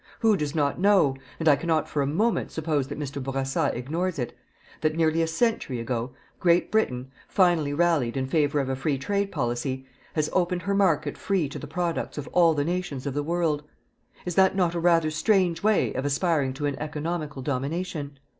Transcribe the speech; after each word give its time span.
Who 0.21 0.35
does 0.35 0.55
not 0.55 0.79
know 0.79 1.15
and 1.39 1.47
I 1.47 1.55
cannot 1.55 1.87
for 1.87 2.01
a 2.01 2.07
moment 2.07 2.49
suppose 2.49 2.87
that 2.87 2.97
Mr. 2.97 3.21
Bourassa 3.21 3.69
ignores 3.71 4.17
it 4.17 4.35
that, 4.81 4.95
nearly 4.95 5.21
a 5.21 5.27
century 5.27 5.79
ago, 5.79 6.15
Great 6.39 6.71
Britain, 6.71 7.11
finally 7.27 7.71
rallied 7.71 8.17
in 8.17 8.25
favour 8.25 8.59
of 8.61 8.67
a 8.67 8.75
Free 8.75 8.97
Trade 8.97 9.31
Policy, 9.31 9.85
has 10.15 10.27
opened 10.33 10.63
her 10.63 10.73
market 10.73 11.19
free 11.19 11.47
to 11.49 11.59
the 11.59 11.67
products 11.67 12.17
of 12.17 12.27
all 12.29 12.55
the 12.55 12.65
nations 12.65 13.05
of 13.05 13.13
the 13.13 13.21
world. 13.21 13.61
Is 14.25 14.33
that 14.33 14.55
not 14.55 14.73
a 14.73 14.79
rather 14.79 15.11
strange 15.11 15.61
way 15.61 15.93
of 15.93 16.03
aspiring 16.03 16.53
to 16.55 16.65
an 16.65 16.79
economical 16.79 17.43
domination! 17.43 18.17